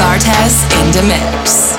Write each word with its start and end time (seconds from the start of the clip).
Bartes 0.00 0.64
in 0.80 0.90
the 0.92 1.02
mix. 1.02 1.76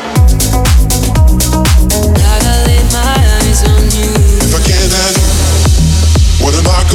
If 4.38 4.54
I 4.54 4.62
can't 4.62 4.94
have 4.94 5.18
you, 5.18 6.46
what 6.46 6.54
am 6.54 6.68
I 6.70 6.86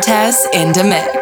House. 0.00 0.46
In 0.54 0.72
the 0.72 0.84
mix. 0.84 1.21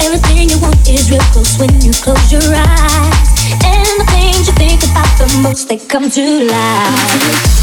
Everything 0.00 0.48
you 0.48 0.58
want 0.60 0.76
is 0.88 1.10
real 1.10 1.20
close 1.32 1.58
when 1.58 1.70
you 1.80 1.92
close 1.92 2.32
your 2.32 2.42
eyes. 2.42 3.28
And 3.64 4.00
the 4.00 4.06
things 4.10 4.46
you 4.46 4.54
think 4.54 4.82
about 4.84 5.10
the 5.18 5.26
most, 5.42 5.68
they 5.68 5.78
come 5.78 6.10
to 6.10 6.44
life. 6.44 7.58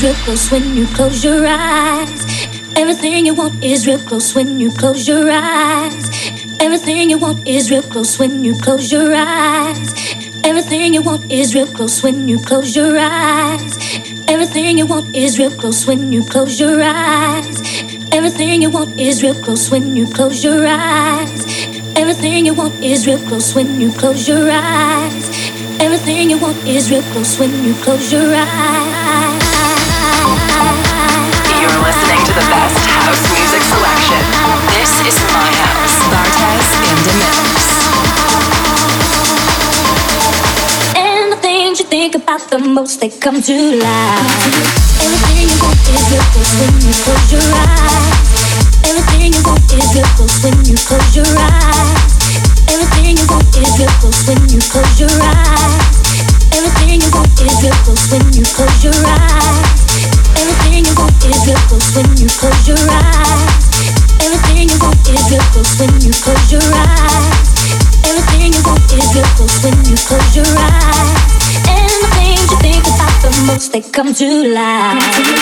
is 0.00 0.06
real 0.06 0.24
close 0.24 0.50
when 0.50 0.76
you 0.76 0.86
close 0.86 1.22
your 1.22 1.46
eyes. 1.46 2.48
Everything 2.74 3.26
you 3.26 3.34
want 3.34 3.62
is 3.62 3.86
real 3.86 3.98
close 3.98 4.34
when 4.34 4.58
you 4.58 4.70
close 4.70 5.06
your 5.06 5.30
eyes. 5.30 6.08
Everything 6.58 7.10
you 7.10 7.18
want 7.18 7.46
is 7.46 7.70
real 7.70 7.82
close 7.82 8.18
when 8.18 8.42
you 8.42 8.54
close 8.54 8.90
your 8.90 9.14
eyes. 9.14 9.92
Everything 10.44 10.94
you 10.94 11.02
want 11.02 11.30
is 11.30 11.54
real 11.54 11.66
close 11.66 12.02
when 12.02 12.28
you 12.28 12.38
close 12.38 12.74
your 12.74 12.98
eyes. 12.98 13.76
Everything 14.26 14.78
you 14.78 14.86
want 14.86 15.14
is 15.14 15.38
real 15.38 15.50
close 15.50 15.86
when 15.86 16.12
you 16.12 16.22
close 16.24 16.58
your 16.58 16.82
eyes. 16.82 17.60
Everything 18.12 18.62
you 18.62 18.70
want 18.70 18.98
is 18.98 19.22
real 19.22 19.34
close 19.44 19.70
when 19.70 19.96
you 19.96 20.06
close 20.06 20.42
your 20.42 20.66
eyes. 20.66 21.44
Everything 21.96 22.46
you 22.46 22.54
want 22.54 22.74
is 22.82 23.06
real 23.06 23.20
close 23.28 23.54
when 23.54 23.80
you 23.80 23.92
close 23.92 24.26
your 24.26 24.48
eyes. 24.50 25.28
Everything 25.78 26.30
you 26.30 26.38
want 26.38 26.56
is 26.66 26.90
real 26.90 27.02
close 27.12 27.38
when 27.38 27.52
you 27.64 27.74
close 27.84 28.10
your 28.10 28.34
eyes. 28.34 29.39
Listening 31.90 32.22
to 32.22 32.32
the 32.38 32.46
best 32.46 32.86
house 32.86 33.18
music 33.34 33.62
selection. 33.66 34.22
This 34.78 34.94
is 35.10 35.18
my 35.34 35.50
house. 35.58 35.98
Bartes 36.06 36.70
in 36.86 36.96
the 37.02 37.14
mix. 37.18 37.42
And 40.94 41.32
the 41.32 41.38
things 41.42 41.80
you 41.80 41.86
think 41.86 42.14
about 42.14 42.46
the 42.48 42.60
most, 42.60 43.00
they 43.00 43.10
come 43.10 43.42
to 43.42 43.56
life. 43.82 44.22
Everything 45.02 45.50
you 45.50 45.58
want 45.58 45.82
is 45.90 46.06
close 46.30 46.54
when 46.62 46.78
you 46.78 46.94
close 46.94 47.26
your 47.34 47.42
eyes. 47.58 48.22
Everything 48.86 49.34
you 49.34 49.42
want 49.42 49.66
is 49.74 49.90
close 50.14 50.46
when 50.46 50.54
you 50.62 50.78
close 50.86 51.10
your 51.18 51.26
eyes. 51.42 52.14
Everything 52.70 53.18
you 53.18 53.26
want 53.26 53.50
is 53.58 53.74
close 53.98 54.30
when 54.30 54.38
you 54.46 54.62
close 54.62 54.94
your 54.94 55.10
eyes. 55.26 55.90
Everything 56.54 57.02
you 57.02 57.10
want 57.10 57.34
is 57.42 57.58
close 57.82 58.04
when 58.14 58.22
you 58.30 58.46
close 58.46 58.78
your 58.78 58.94
eyes. 58.94 59.89
Everything 60.50 60.82
you 60.84 60.94
want 60.98 61.14
is 61.22 61.46
close 61.68 61.94
when 61.94 62.10
you 62.18 62.26
close 62.26 62.66
your 62.66 62.82
eyes. 62.90 63.70
Everything 64.18 64.68
you 64.68 64.78
want 64.82 64.98
is 65.06 65.30
close 65.54 65.78
when 65.78 65.94
you 66.02 66.10
close 66.10 66.50
your 66.50 66.66
eyes. 66.74 67.54
Everything 68.02 68.52
you 68.52 68.62
want 68.66 68.82
is 68.90 69.14
close 69.36 69.62
when 69.62 69.78
you 69.86 69.94
close 69.94 70.34
your 70.34 70.50
eyes. 70.58 71.38
And 71.70 71.90
the 72.02 72.10
things 72.18 72.50
you 72.50 72.58
think 72.58 72.82
about 72.82 73.14
the 73.22 73.30
most, 73.46 73.70
they 73.70 73.80
come 73.80 74.12
to 74.12 74.26
life. 74.52 75.40